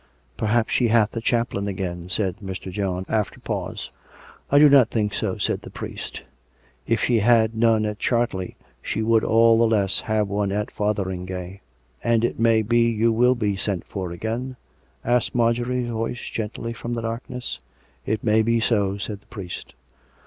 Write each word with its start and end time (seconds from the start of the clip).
"Perhaps 0.35 0.73
she 0.73 0.87
hath 0.87 1.15
a 1.15 1.21
chaplain 1.21 1.67
again," 1.67 2.09
said 2.09 2.37
Mr. 2.43 2.71
John, 2.71 3.05
after 3.07 3.39
pause." 3.39 3.91
I 4.51 4.57
do 4.57 4.67
not 4.67 4.89
think 4.89 5.13
so," 5.13 5.37
said 5.37 5.61
the 5.61 5.69
priest." 5.69 6.23
If 6.87 7.03
she 7.03 7.19
had 7.19 7.53
none 7.55 7.85
at 7.85 7.99
Chartley, 7.99 8.55
she 8.81 9.03
would 9.03 9.23
all 9.23 9.59
the 9.59 9.67
less 9.67 9.99
have 9.99 10.27
one 10.27 10.51
at 10.51 10.71
Fotherin 10.71 11.27
gay" 11.27 11.61
"And 12.03 12.25
it 12.25 12.39
may 12.39 12.63
be 12.63 12.89
you 12.89 13.11
will 13.13 13.35
be 13.35 13.55
sent 13.55 13.83
for 13.85 14.11
again?" 14.11 14.55
asked 15.05 15.35
Marjorie's 15.35 15.91
voice 15.91 16.21
gently 16.31 16.73
from 16.73 16.95
the 16.95 17.01
darkness." 17.03 17.59
It 18.07 18.23
may 18.23 18.41
be 18.41 18.59
so," 18.59 18.97
said 18.97 19.19
the 19.21 19.27
priest. 19.27 19.75